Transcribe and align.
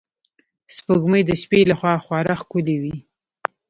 سپوږمۍ 0.75 1.21
د 1.25 1.31
شپې 1.41 1.59
له 1.69 1.75
خوا 1.79 1.93
خورا 2.05 2.35
ښکلی 2.41 2.75
وي 2.81 2.95